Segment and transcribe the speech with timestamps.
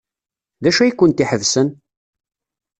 [0.63, 1.69] D acu ay kent-iḥebsen?